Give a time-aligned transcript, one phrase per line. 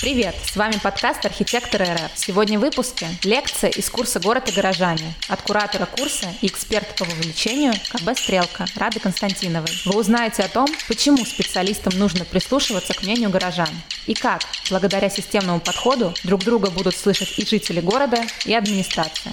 [0.00, 0.36] Привет!
[0.44, 2.12] С вами подкаст «Архитектор РФ».
[2.14, 7.04] Сегодня в выпуске лекция из курса «Город и горожане» от куратора курса и эксперта по
[7.04, 9.72] вовлечению КБ «Стрелка» Рады Константиновой.
[9.86, 13.70] Вы узнаете о том, почему специалистам нужно прислушиваться к мнению горожан
[14.06, 19.32] и как, благодаря системному подходу, друг друга будут слышать и жители города, и администрация.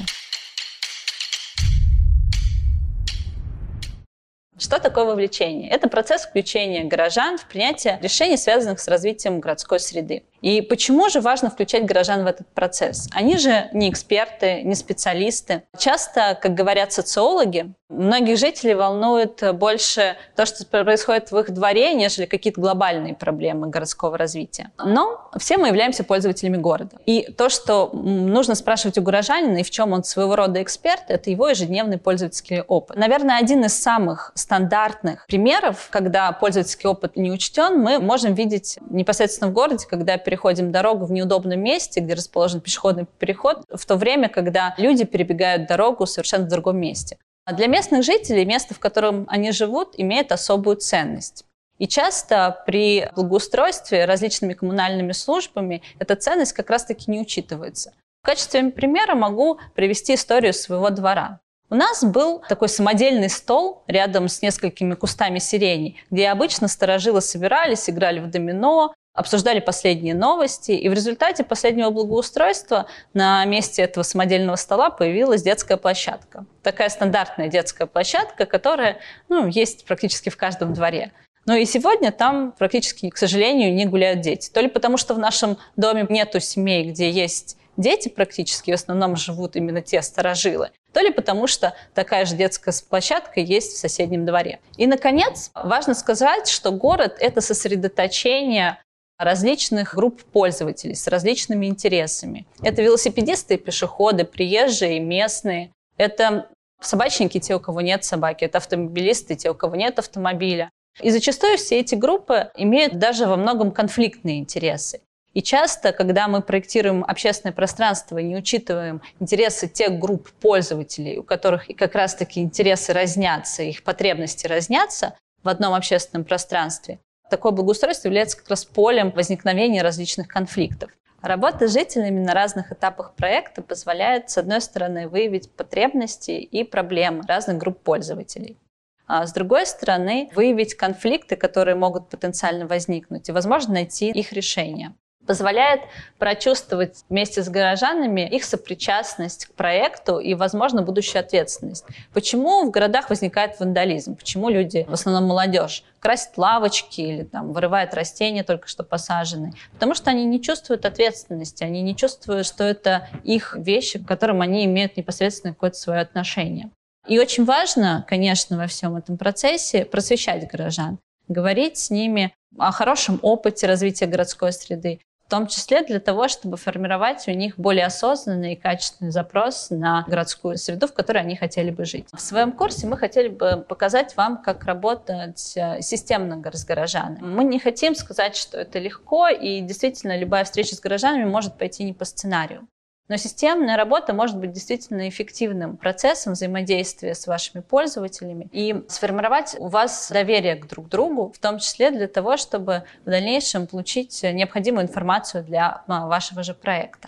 [4.57, 5.69] Что такое вовлечение?
[5.69, 10.23] Это процесс включения горожан в принятие решений, связанных с развитием городской среды.
[10.41, 13.09] И почему же важно включать горожан в этот процесс?
[13.11, 15.63] Они же не эксперты, не специалисты.
[15.77, 22.25] Часто, как говорят социологи, многих жителей волнует больше то, что происходит в их дворе, нежели
[22.25, 24.71] какие-то глобальные проблемы городского развития.
[24.83, 26.97] Но все мы являемся пользователями города.
[27.05, 31.29] И то, что нужно спрашивать у горожанина и в чем он своего рода эксперт, это
[31.29, 32.97] его ежедневный пользовательский опыт.
[32.97, 39.49] Наверное, один из самых стандартных примеров, когда пользовательский опыт не учтен, мы можем видеть непосредственно
[39.49, 44.29] в городе, когда переходим дорогу в неудобном месте, где расположен пешеходный переход, в то время,
[44.29, 47.17] когда люди перебегают дорогу совершенно в другом месте.
[47.45, 51.45] А для местных жителей место, в котором они живут, имеет особую ценность.
[51.77, 57.93] И часто при благоустройстве различными коммунальными службами эта ценность как раз-таки не учитывается.
[58.23, 61.39] В качестве примера могу привести историю своего двора.
[61.69, 67.89] У нас был такой самодельный стол рядом с несколькими кустами сирени, где обычно сторожилы собирались,
[67.89, 74.57] играли в домино, обсуждали последние новости, и в результате последнего благоустройства на месте этого самодельного
[74.57, 76.45] стола появилась детская площадка.
[76.61, 78.97] Такая стандартная детская площадка, которая
[79.29, 81.11] ну, есть практически в каждом дворе.
[81.45, 84.49] Но и сегодня там практически, к сожалению, не гуляют дети.
[84.49, 89.15] То ли потому, что в нашем доме нету семей, где есть дети практически, в основном
[89.15, 94.25] живут именно те старожилы, то ли потому, что такая же детская площадка есть в соседнем
[94.25, 94.59] дворе.
[94.77, 98.79] И, наконец, важно сказать, что город— это сосредоточение
[99.17, 102.45] различных групп пользователей с различными интересами.
[102.61, 105.71] Это велосипедисты пешеходы, приезжие, местные.
[105.97, 106.49] Это
[106.81, 108.43] собачники, те, у кого нет собаки.
[108.43, 110.69] Это автомобилисты, те, у кого нет автомобиля.
[111.01, 115.01] И зачастую все эти группы имеют даже во многом конфликтные интересы.
[115.33, 121.23] И часто, когда мы проектируем общественное пространство и не учитываем интересы тех групп пользователей, у
[121.23, 126.99] которых как раз-таки интересы разнятся, их потребности разнятся в одном общественном пространстве,
[127.29, 130.91] Такое благоустройство является как раз полем возникновения различных конфликтов.
[131.21, 137.23] Работа с жителями на разных этапах проекта позволяет, с одной стороны, выявить потребности и проблемы
[137.27, 138.59] разных групп пользователей.
[139.07, 144.93] А с другой стороны, выявить конфликты, которые могут потенциально возникнуть, и, возможно, найти их решение
[145.25, 145.81] позволяет
[146.17, 151.85] прочувствовать вместе с горожанами их сопричастность к проекту и, возможно, будущую ответственность.
[152.13, 154.15] Почему в городах возникает вандализм?
[154.15, 159.53] Почему люди, в основном молодежь, красят лавочки или там, вырывают растения, только что посаженные?
[159.73, 164.41] Потому что они не чувствуют ответственности, они не чувствуют, что это их вещи, к которым
[164.41, 166.69] они имеют непосредственно какое-то свое отношение.
[167.07, 170.97] И очень важно, конечно, во всем этом процессе просвещать горожан,
[171.27, 176.57] говорить с ними о хорошем опыте развития городской среды, в том числе для того, чтобы
[176.57, 181.71] формировать у них более осознанный и качественный запрос на городскую среду, в которой они хотели
[181.71, 182.07] бы жить.
[182.13, 187.21] В своем курсе мы хотели бы показать вам, как работать э, системно с горожанами.
[187.21, 191.83] Мы не хотим сказать, что это легко, и действительно любая встреча с горожанами может пойти
[191.83, 192.67] не по сценарию.
[193.07, 199.67] Но системная работа может быть действительно эффективным процессом взаимодействия с вашими пользователями и сформировать у
[199.67, 204.85] вас доверие к друг другу, в том числе для того, чтобы в дальнейшем получить необходимую
[204.85, 207.07] информацию для а, вашего же проекта.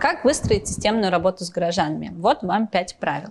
[0.00, 2.12] Как выстроить системную работу с горожанами?
[2.16, 3.30] Вот вам пять правил.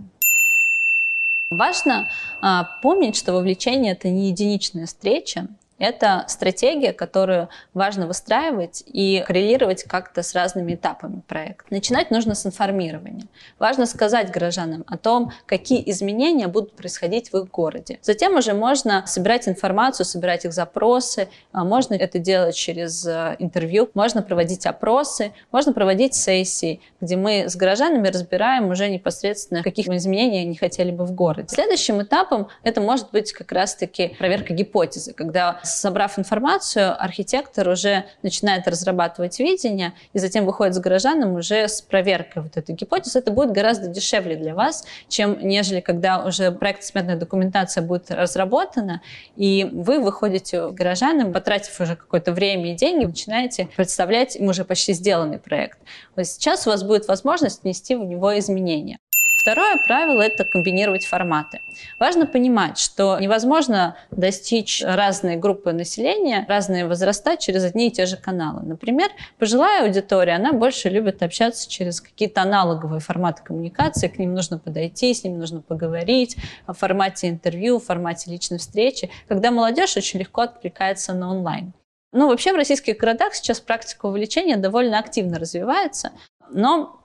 [1.49, 2.09] Важно
[2.41, 5.47] а, помнить, что вовлечение это не единичная встреча,
[5.79, 11.65] это стратегия, которую важно выстраивать и коррелировать как-то с разными этапами проекта.
[11.69, 13.25] Начинать нужно с информирования.
[13.59, 17.99] Важно сказать горожанам о том, какие изменения будут происходить в их городе.
[18.01, 21.27] Затем уже можно собирать информацию, собирать их запросы.
[21.51, 27.49] А можно это делать через э, интервью, можно проводить опросы, можно проводить сессии, где мы
[27.49, 31.47] с горожанами разбираем уже непосредственно, каких изменений они хотели бы в городе.
[31.49, 38.67] Следующим этапом это может быть как раз-таки проверка гипотезы, когда собрав информацию, архитектор уже начинает
[38.67, 43.19] разрабатывать видение и затем выходит с горожанам уже с проверкой вот этой гипотезы.
[43.19, 49.01] Это будет гораздо дешевле для вас, чем нежели когда уже проект-сметная документация будет разработана,
[49.35, 54.65] и вы выходите к горожанам, потратив уже какое-то время и деньги, начинаете представлять им уже
[54.65, 55.79] почти сделанный проект.
[56.15, 58.97] Вот сейчас у вас будет возможность внести в него изменения.
[59.43, 61.59] Второе правило– это комбинировать форматы.
[61.99, 68.15] Важно понимать, что невозможно достичь разные группы населения, разные возраста через одни и те же
[68.15, 68.61] каналы.
[68.63, 69.09] Например,
[69.39, 75.13] пожилая аудитория, она больше любит общаться через какие-то аналоговые форматы коммуникации, к ним нужно подойти,
[75.13, 80.43] с ними нужно поговорить, в формате интервью, в формате личной встречи, когда молодежь очень легко
[80.43, 81.73] откликается на онлайн.
[82.13, 86.13] Ну, вообще в российских городах сейчас практика увлечения довольно активно развивается,
[86.49, 87.02] но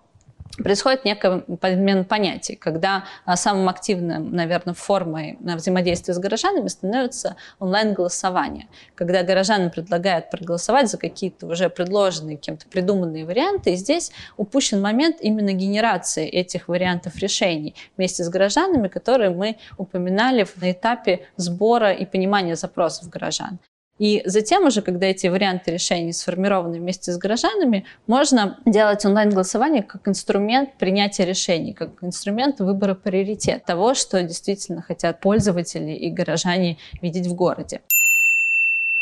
[0.62, 8.68] происходит некая подмен понятий, когда а, самым активным, наверное, формой взаимодействия с горожанами становится онлайн-голосование,
[8.94, 15.16] когда горожанам предлагают проголосовать за какие-то уже предложенные кем-то придуманные варианты, и здесь упущен момент
[15.20, 22.04] именно генерации этих вариантов решений вместе с горожанами, которые мы упоминали на этапе сбора и
[22.04, 23.58] понимания запросов горожан.
[23.98, 30.06] И затем уже, когда эти варианты решений сформированы вместе с горожанами, можно делать онлайн-голосование как
[30.06, 37.26] инструмент принятия решений, как инструмент выбора приоритет того, что действительно хотят пользователи и горожане видеть
[37.26, 37.80] в городе.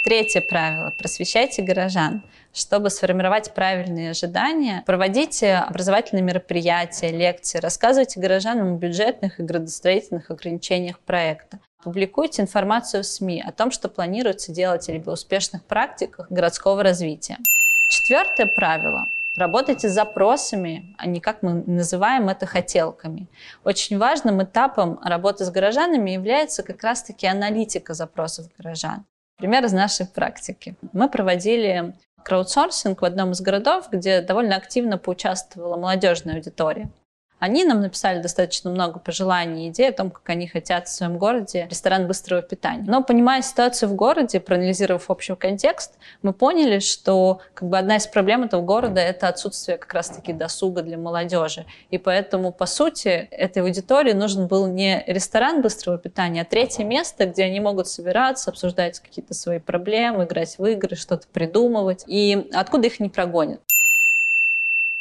[0.03, 0.95] Третье правило.
[0.97, 2.23] Просвещайте горожан.
[2.55, 11.01] Чтобы сформировать правильные ожидания, проводите образовательные мероприятия, лекции, рассказывайте горожанам о бюджетных и градостроительных ограничениях
[11.01, 11.59] проекта.
[11.83, 17.39] Публикуйте информацию в СМИ о том, что планируется делать либо успешных практиках городского развития.
[17.91, 19.07] Четвертое правило
[19.37, 23.29] Работайте с запросами, а не как мы называем это хотелками.
[23.65, 29.05] Очень важным этапом работы с горожанами является как раз-таки аналитика запросов горожан.
[29.37, 30.75] Пример из нашей практики.
[30.95, 31.95] Мы проводили
[32.25, 36.89] краудсорсинг в одном из городов, где довольно активно поучаствовала молодежная аудитория.
[37.39, 41.19] Они нам написали достаточно много пожеланий и идей о том, как они хотят в своем
[41.19, 42.85] городе ресторан быстрого питания.
[42.87, 48.07] Но понимая ситуацию в городе, проанализировав общий контекст, мы поняли, что как бы одна из
[48.07, 51.67] проблем этого города— это отсутствие как раз-таки досуга для молодежи.
[51.91, 57.27] И поэтому, по сути, этой аудитории нужен был не ресторан быстрого питания, а третье место,
[57.27, 62.87] где они могут собираться, обсуждать какие-то свои проблемы, играть в игры, что-то придумывать, и откуда
[62.87, 63.61] их не прогонят.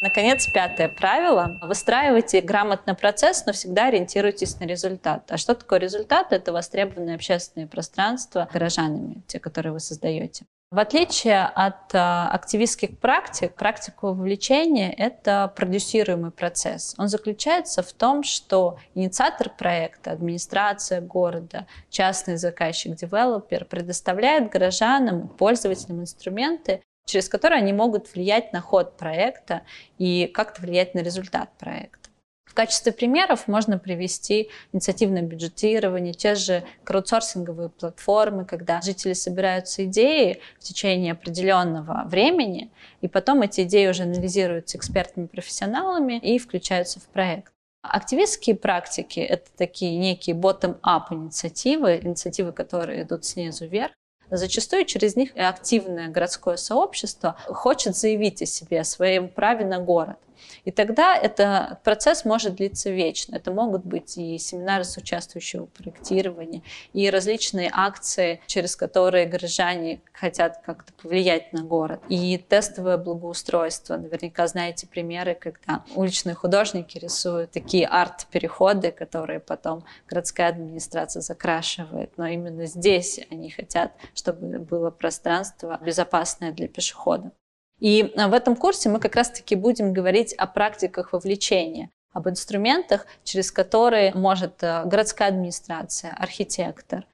[0.01, 1.57] Наконец, пятое правило.
[1.61, 5.31] Выстраивайте грамотно процесс, но всегда ориентируйтесь на результат.
[5.31, 6.31] А что такое результат?
[6.31, 10.45] Это востребованные общественные пространства горожанами, те, которые вы создаете.
[10.71, 16.95] В отличие от а, активистских практик, практика вовлечения— это продюсируемый процесс.
[16.97, 26.01] Он заключается в том, что инициатор проекта, администрация города, частный заказчик, девелопер предоставляет горожанам, пользователям
[26.01, 29.61] инструменты, через которые они могут влиять на ход проекта
[29.97, 32.09] и как-то влиять на результат проекта.
[32.45, 40.39] В качестве примеров можно привести инициативное бюджетирование, те же краудсорсинговые платформы, когда жители собираются идеи
[40.59, 42.71] в течение определенного времени,
[43.01, 47.51] и потом эти идеи уже анализируются экспертами-профессионалами и включаются в проект.
[47.81, 53.91] Активистские практики— это такие некие bottom-up инициативы, инициативы, которые идут снизу вверх,
[54.37, 60.17] Зачастую через них активное городское сообщество хочет заявить о себе, о своем праве на город.
[60.63, 63.35] И тогда этот процесс может длиться вечно.
[63.35, 66.61] Это могут быть и семинары с участвующего проектирования,
[66.93, 73.97] и различные акции, через которые горожане хотят как-то повлиять на город, и тестовое благоустройство.
[73.97, 82.11] Наверняка знаете примеры, когда уличные художники рисуют такие арт-переходы, которые потом городская администрация закрашивает.
[82.17, 87.31] Но именно здесь они хотят, чтобы было пространство безопасное для пешехода.
[87.79, 93.05] И э, в этом курсе мы как раз-таки будем говорить о практиках вовлечения, об инструментах,
[93.23, 97.05] через которые может э, городская администрация, архитектор,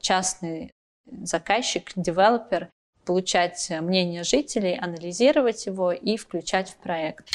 [0.00, 0.70] частный
[1.22, 2.70] заказчик, девелопер
[3.04, 7.28] получать э, мнение жителей, анализировать его и включать в проект.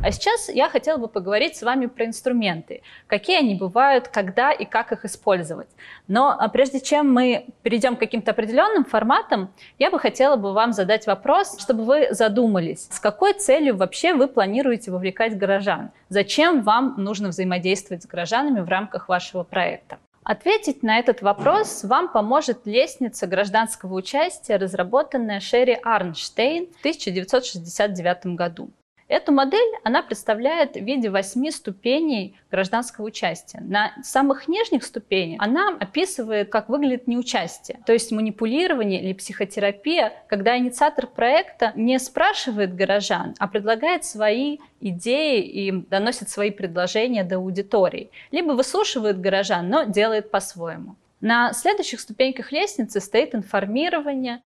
[0.00, 2.82] А сейчас я хотела бы поговорить с вами про инструменты.
[3.08, 5.68] Какие они бывают, когда и как их использовать.
[6.06, 10.72] Но а, прежде чем мы перейдем к каким-то определенным форматам, я бы хотела бы вам
[10.72, 15.90] задать вопрос, чтобы вы задумались, с какой целью вообще вы планируете вовлекать горожан?
[16.10, 19.98] Зачем вам нужно взаимодействовать с горожанами в рамках вашего проекта?
[20.22, 28.70] Ответить на этот вопрос вам поможет лестница гражданского участия, разработанная Шерри Арнштейн в 1969 году.
[29.08, 33.60] Эту модель она представляет в виде восьми ступеней гражданского участия.
[33.62, 40.58] На самых нижних ступенях она описывает, как выглядит неучастие, то есть манипулирование или психотерапия, когда
[40.58, 48.10] инициатор проекта не спрашивает горожан, а предлагает свои идеи и доносит свои предложения до аудитории.
[48.30, 50.96] Либо выслушивает горожан, но делает по-своему.
[51.22, 54.42] На следующих ступеньках лестницы стоит информирование,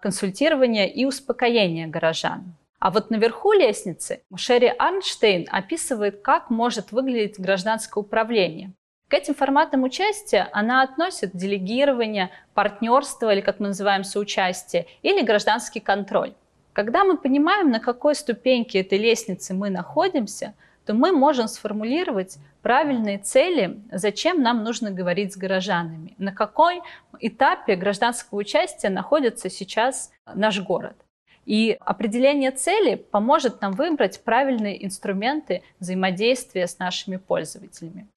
[0.00, 2.56] консультирование и успокоение горожан.
[2.82, 8.72] А вот наверху лестницы Шерри Арнштейн описывает, как может выглядеть гражданское управление.
[9.06, 15.78] К этим форматам участия она относит делегирование, партнерство или, как мы называем, соучастие, или гражданский
[15.78, 16.34] контроль.
[16.72, 20.52] Когда мы понимаем, на какой ступеньке этой лестницы мы находимся,
[20.84, 26.80] то мы можем сформулировать правильные цели, зачем нам нужно говорить с горожанами, на какой
[27.20, 30.96] этапе гражданского участия находится сейчас наш город.
[31.44, 38.08] И определение цели поможет нам выбрать правильные инструменты взаимодействия с нашими пользователями.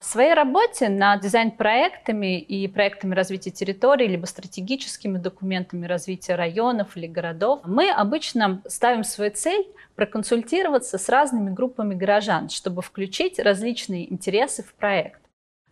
[0.00, 7.06] В своей работе над дизайн-проектами и проектами развития территории, либо стратегическими документами развития районов или
[7.06, 14.64] городов, мы обычно ставим свою цель проконсультироваться с разными группами горожан, чтобы включить различные интересы
[14.64, 15.19] в проект.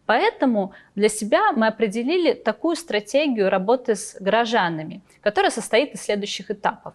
[0.08, 6.94] Поэтому для себя мы определили такую стратегию работы с горожанами, которая состоит из следующих этапов.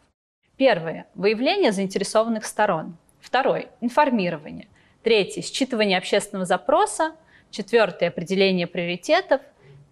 [0.58, 2.98] Первое– выявление заинтересованных сторон.
[3.22, 4.68] Второе– информирование.
[5.04, 7.16] Третье– считывание общественного запроса.
[7.52, 9.42] Четвертое– определение приоритетов.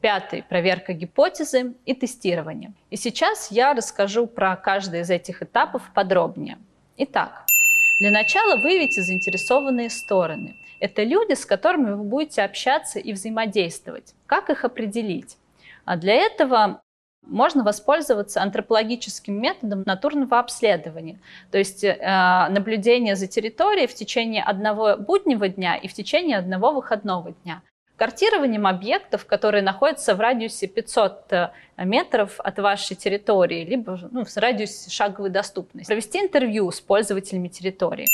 [0.01, 2.73] Пятый– проверка гипотезы и тестирование.
[2.89, 6.57] И сейчас я расскажу про каждый из этих этапов подробнее.
[6.97, 7.45] Итак,
[7.99, 10.55] для начала выявите заинтересованные стороны.
[10.81, 14.15] Это люди, с которыми вы будете общаться и взаимодействовать.
[14.25, 15.37] Как их определить?
[15.85, 16.81] А для этого
[17.21, 21.19] можно воспользоваться антропологическим методом натурного обследования,
[21.51, 21.95] то есть э,
[22.49, 27.61] наблюдение за территорией в течение одного буднего дня и в течение одного выходного дня.
[27.95, 34.37] Картированием объектов, которые находятся в радиусе 500 э, метров от вашей территории, либо ну, в
[34.37, 35.87] радиусе шаговой доступности.
[35.87, 38.07] Провести интервью с пользователями территории.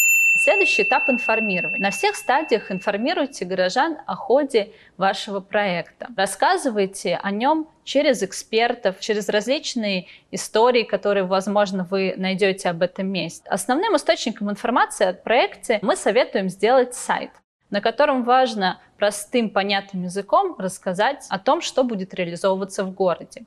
[0.48, 1.82] Следующий этап информирования.
[1.82, 6.08] На всех стадиях информируйте горожан о ходе вашего проекта.
[6.16, 13.44] Рассказывайте о нем через экспертов, через различные истории, которые, возможно, вы найдете об этом месте.
[13.50, 17.32] Основным источником информации о проекте мы советуем сделать сайт
[17.70, 23.44] на котором важно простым, понятным языком рассказать о том, что будет реализовываться в городе.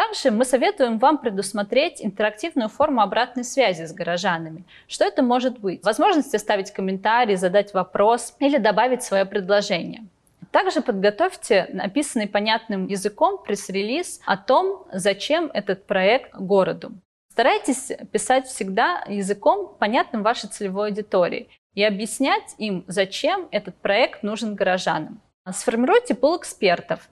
[0.00, 4.64] Также мы советуем вам предусмотреть интерактивную форму обратной связи с горожанами.
[4.88, 5.84] Что это может быть?
[5.84, 10.06] Возможность оставить комментарий, задать вопрос или добавить свое предложение.
[10.52, 16.92] Также подготовьте написанный понятным языком пресс-релиз о том, зачем этот проект городу.
[17.32, 24.54] Старайтесь писать всегда языком, понятным вашей целевой аудитории, и объяснять им, зачем этот проект нужен
[24.54, 25.20] горожанам.
[25.52, 27.06] Сформируйте пул экспертов,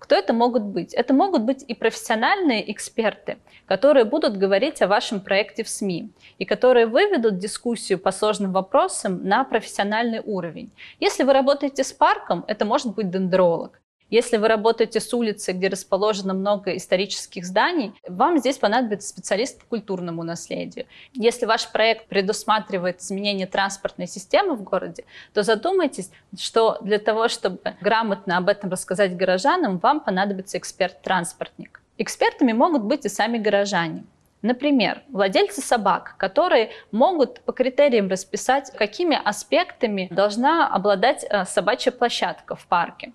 [0.00, 0.94] кто это могут быть?
[0.94, 6.44] Это могут быть и профессиональные эксперты, которые будут говорить о вашем проекте в СМИ и
[6.46, 10.72] которые выведут дискуссию по сложным вопросам на профессиональный уровень.
[11.00, 13.80] Если вы работаете с парком, это может быть дендролог.
[14.10, 19.66] Если вы работаете с улицы, где расположено много исторических зданий, вам здесь понадобится специалист по
[19.66, 20.86] культурному наследию.
[21.12, 27.60] Если ваш проект предусматривает изменение транспортной системы в городе, то задумайтесь, что для того, чтобы
[27.80, 31.80] грамотно об этом рассказать горожанам, вам понадобится эксперт-транспортник.
[31.96, 34.04] Экспертами могут быть и сами горожане.
[34.42, 42.56] Например, владельцы собак, которые могут по критериям расписать, какими аспектами должна обладать э, собачья площадка
[42.56, 43.12] в парке.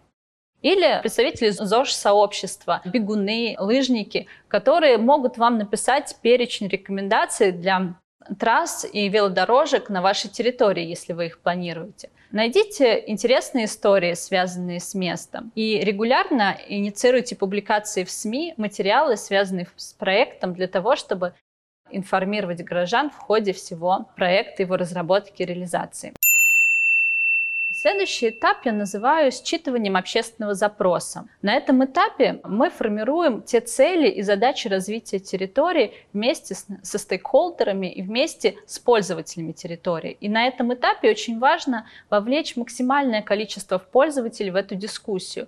[0.66, 7.94] Или представители ЗОЖ-сообщества, бегуны, лыжники, которые могут вам написать перечень рекомендаций для
[8.40, 12.10] трасс и велодорожек на вашей территории, если вы их планируете.
[12.32, 19.94] Найдите интересные истории, связанные с местом, и регулярно инициируйте публикации в СМИ, материалы, связанные с
[19.94, 21.36] проектом, для того, чтобы
[21.92, 26.14] информировать горожан в ходе всего проекта, его разработки и реализации.
[27.88, 31.28] Следующий этап я называю считыванием общественного запроса.
[31.44, 37.86] На этом этапе мы формируем те цели и задачи развития территории вместе с, со стейкхолдерами
[37.86, 40.18] и вместе с пользователями территории.
[40.20, 45.48] И на этом этапе очень важно вовлечь максимальное количество пользователей в эту дискуссию.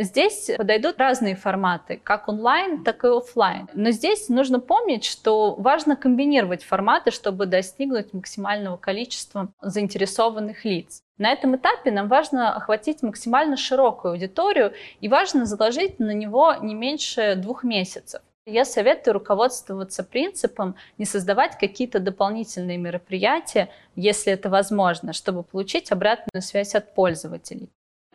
[0.00, 3.68] Здесь подойдут разные форматы, как онлайн, так и офлайн.
[3.74, 11.02] Но здесь нужно помнить, что важно комбинировать форматы, чтобы достигнуть максимального количества заинтересованных лиц.
[11.18, 16.76] На этом этапе нам важно охватить максимально широкую аудиторию и важно заложить на него не
[16.76, 18.22] меньше двух месяцев.
[18.46, 26.40] Я советую руководствоваться принципом не создавать какие-то дополнительные мероприятия, если это возможно, чтобы получить обратную
[26.40, 27.68] связь от пользователей.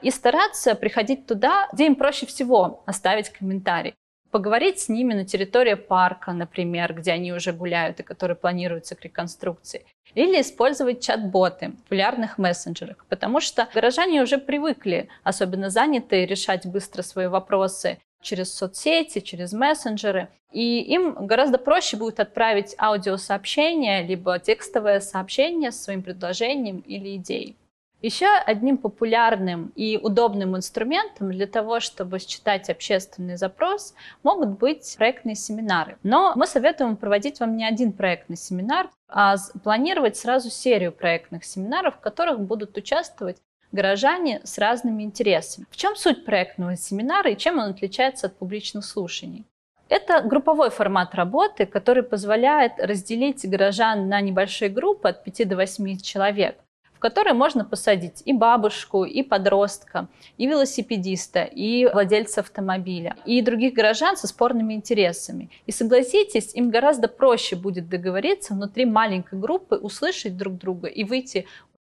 [0.04, 3.96] И стараться приходить туда, где им проще всего оставить комментарий
[4.34, 9.04] поговорить с ними на территории парка, например, где они уже гуляют и которые планируются к
[9.04, 9.86] реконструкции.
[10.16, 17.04] Или использовать чат-боты в популярных мессенджерах, потому что горожане уже привыкли, особенно занятые, решать быстро
[17.04, 20.30] свои вопросы через соцсети, через мессенджеры.
[20.52, 27.56] И им гораздо проще будет отправить аудиосообщение, либо текстовое сообщение с своим предложением или идеей.
[28.04, 35.36] Еще одним популярным и удобным инструментом для того, чтобы считать общественный запрос, могут быть проектные
[35.36, 35.98] семинары.
[36.04, 41.96] Но мы советуем проводить вам не один проектный семинар, а планировать сразу серию проектных семинаров,
[41.96, 43.38] в которых будут участвовать
[43.72, 45.66] горожане с разными интересами.
[45.72, 49.46] В чем суть проектного семинара и чем он отличается от публичных слушаний?
[49.88, 56.00] Это групповой формат работы, который позволяет разделить горожан на небольшие группы от 5 до 8
[56.00, 56.58] человек,
[57.04, 60.08] в которые можно посадить и бабушку, и подростка,
[60.38, 65.50] и велосипедиста, и владельца автомобиля, и других горожан со спорными интересами.
[65.66, 71.46] И согласитесь, им гораздо проще будет договориться внутри маленькой группы, услышать друг друга и выйти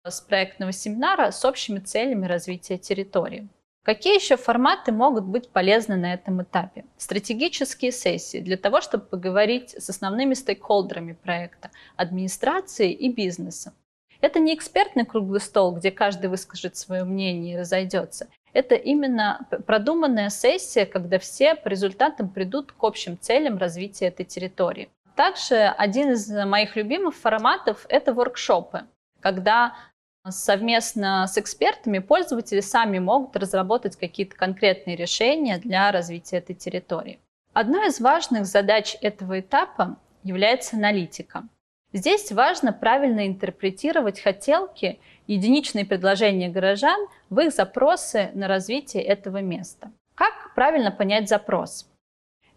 [0.06, 3.48] с проектного семинара с общими целями развития территории.
[3.84, 6.84] Какие еще форматы могут быть полезны на этом этапе?
[6.98, 13.72] Стратегические сессии для того, чтобы поговорить с основными стейкхолдерами проекта, администрацией и бизнесом.
[14.20, 18.28] Это не экспертный круглый стол, где каждый выскажет свое мнение и разойдется.
[18.52, 24.88] Это именно продуманная сессия, когда все по результатам придут к общим целям развития этой территории.
[25.14, 28.84] Также один из моих любимых форматов– это воркшопы,
[29.20, 29.74] когда
[30.28, 37.20] совместно с экспертами пользователи сами могут разработать какие-то конкретные решения для развития этой территории.
[37.52, 41.44] Одной из важных задач этого этапа является аналитика.
[41.92, 49.90] Здесь важно правильно интерпретировать хотелки, единичные предложения горожан в их запросы на развитие этого места.
[50.14, 51.88] Как правильно понять запрос?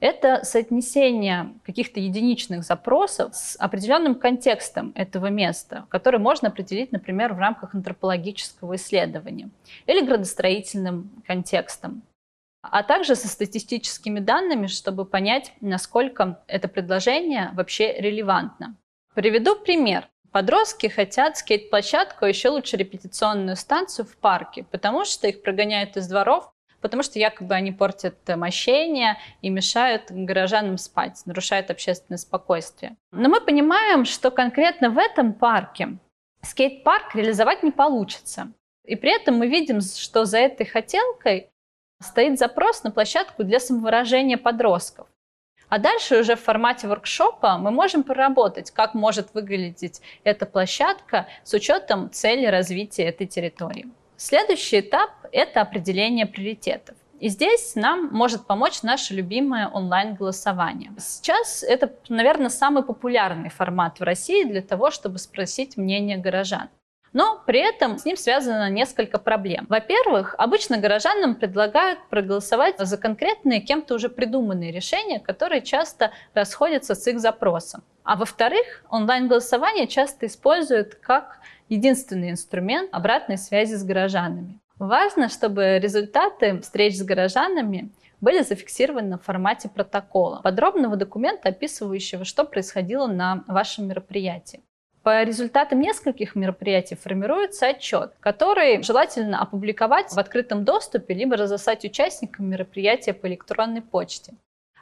[0.01, 7.39] это соотнесение каких-то единичных запросов с определенным контекстом этого места, который можно определить, например, в
[7.39, 9.51] рамках антропологического исследования
[9.85, 12.01] или градостроительным контекстом,
[12.63, 18.75] а также со статистическими данными, чтобы понять, насколько это предложение вообще релевантно.
[19.13, 20.07] Приведу пример.
[20.31, 26.07] Подростки хотят скейт-площадку, а еще лучше репетиционную станцию в парке, потому что их прогоняют из
[26.07, 26.51] дворов
[26.81, 32.97] потому что якобы они портят мощение и мешают горожанам спать, нарушают общественное спокойствие.
[33.11, 35.97] Но мы понимаем, что конкретно в этом парке
[36.41, 38.51] скейт-парк реализовать не получится.
[38.83, 41.51] И при этом мы видим, что за этой хотелкой
[42.01, 45.07] стоит запрос на площадку для самовыражения подростков.
[45.71, 51.53] А дальше уже в формате воркшопа мы можем проработать, как может выглядеть эта площадка с
[51.53, 53.87] учетом цели развития этой территории.
[54.17, 56.97] Следующий этап– это определение приоритетов.
[57.21, 60.91] И здесь нам может помочь наше любимое онлайн-голосование.
[60.97, 66.67] Сейчас это, наверное, самый популярный формат в России для того, чтобы спросить мнение горожан.
[67.13, 69.65] Но при этом с ним связано несколько проблем.
[69.67, 77.05] Во-первых, обычно горожанам предлагают проголосовать за конкретные кем-то уже придуманные решения, которые часто расходятся с
[77.07, 77.83] их запросом.
[78.03, 84.59] А во-вторых, онлайн-голосование часто используют как единственный инструмент обратной связи с горожанами.
[84.79, 92.45] Важно, чтобы результаты встреч с горожанами были зафиксированы в формате протокола, подробного документа, описывающего, что
[92.45, 94.61] происходило на вашем мероприятии.
[95.03, 102.49] По результатам нескольких мероприятий формируется отчет, который желательно опубликовать в открытом доступе, либо разослать участникам
[102.49, 104.33] мероприятия по электронной почте.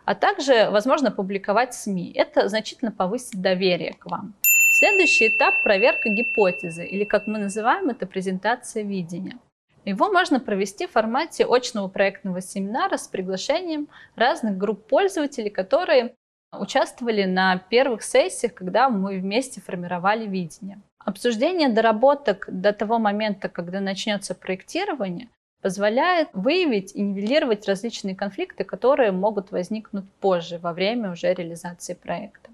[0.03, 2.11] А также, возможно, публиковать СМИ.
[2.15, 4.33] Это значительно повысит доверие к вам.
[4.79, 9.37] Следующий этап– проверка гипотезы, или как мы называем это, презентация видения.
[9.85, 16.15] Его можно провести в формате очного проектного семинара с приглашением разных групп пользователей, которые
[16.51, 20.79] участвовали на первых сессиях, когда мы вместе формировали видение.
[20.99, 25.29] Обсуждение доработок до того момента, когда начнется проектирование,
[25.61, 32.49] позволяет выявить и нивелировать различные конфликты, которые могут возникнуть позже, во время уже реализации проекта.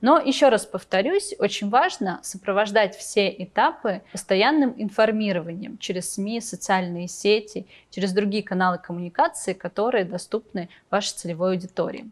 [0.00, 7.66] Но еще раз повторюсь, очень важно сопровождать все этапы постоянным информированием через СМИ, социальные сети,
[7.90, 12.10] через другие каналы коммуникации, которые доступны вашей целевой аудитории.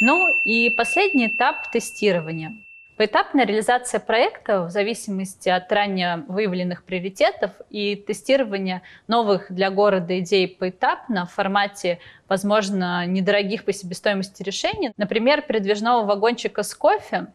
[0.00, 2.56] Ну и последний этап тестирования.
[2.96, 10.46] Поэтапная реализация проекта в зависимости от ранее выявленных приоритетов и тестирования новых для города идей
[10.46, 14.92] поэтапно в формате, возможно, недорогих по себестоимости решений.
[14.96, 17.32] Например, передвижного вагончика с кофе,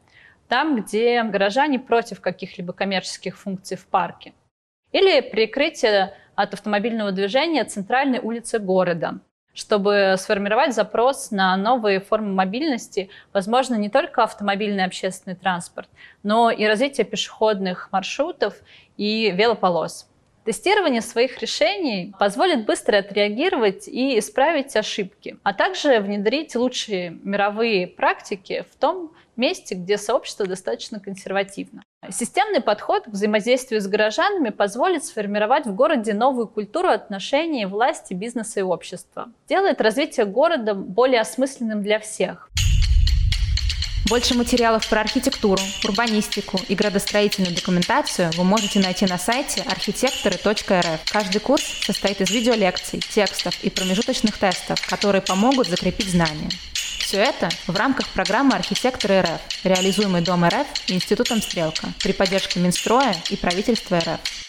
[0.47, 4.33] там, где горожане против каких-либо коммерческих функций в парке.
[4.91, 9.19] Или прикрытие от автомобильного движения центральной улицы города,
[9.53, 15.89] чтобы сформировать запрос на новые формы мобильности, возможно, не только автомобильный общественный транспорт,
[16.23, 18.55] но и развитие пешеходных маршрутов
[18.97, 20.07] и велополос.
[20.49, 28.65] Тестирование своих решений позволит быстро отреагировать и исправить ошибки, а также внедрить лучшие мировые практики
[28.71, 31.83] в том месте, где сообщество достаточно консервативно.
[32.09, 38.61] Системный подход к взаимодействию с горожанами позволит сформировать в городе новую культуру отношений власти, бизнеса
[38.61, 39.31] и общества.
[39.47, 42.48] Делает развитие города более осмысленным для всех.
[44.09, 51.01] Больше материалов про архитектуру, урбанистику и градостроительную документацию вы можете найти на сайте архитекторы.рф.
[51.05, 56.49] Каждый курс состоит из видеолекций, текстов и промежуточных тестов, которые помогут закрепить знания.
[56.73, 62.59] Все это в рамках программы «Архитекторы РФ», реализуемой Дом РФ и Институтом «Стрелка» при поддержке
[62.59, 64.48] Минстроя и правительства РФ.